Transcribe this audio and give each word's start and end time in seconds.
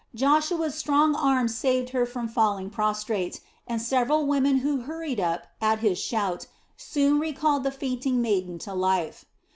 Joshua's 0.15 0.73
strong 0.73 1.13
arms 1.13 1.53
saved 1.55 1.89
her 1.91 2.07
from 2.07 2.27
falling 2.27 2.71
prostrate, 2.71 3.39
and 3.67 3.79
several 3.79 4.25
women 4.25 4.57
who 4.65 4.77
hurried 4.79 5.19
up 5.19 5.45
at 5.61 5.81
his 5.81 5.99
shout 5.99 6.47
soon 6.75 7.19
recalled 7.19 7.61
the 7.63 7.69
fainting 7.69 8.19
maiden 8.19 8.57
to 8.57 8.73
life. 8.73 9.25